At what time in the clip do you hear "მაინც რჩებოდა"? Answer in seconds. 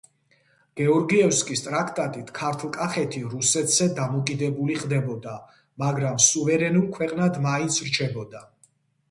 7.47-8.45